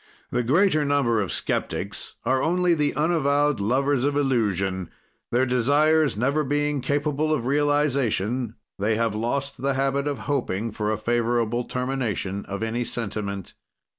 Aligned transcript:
"The 0.31 0.41
greater 0.41 0.83
number 0.83 1.21
of 1.21 1.31
skeptics 1.31 2.15
are 2.25 2.41
only 2.41 2.73
the 2.73 2.95
unavowed 2.95 3.59
lovers 3.59 4.03
of 4.03 4.17
illusion; 4.17 4.89
their 5.29 5.45
desires, 5.45 6.17
never 6.17 6.43
being 6.43 6.81
those 6.81 6.87
capable 6.87 7.31
of 7.31 7.45
realization, 7.45 8.55
they 8.79 8.95
have 8.95 9.13
lost 9.13 9.61
the 9.61 9.75
habit 9.75 10.07
of 10.07 10.17
hoping 10.25 10.71
for 10.71 10.89
a 10.89 10.97
favorable 10.97 11.65
termination 11.65 12.45
of 12.47 12.63
any 12.63 12.83
sentiment. 12.83 13.53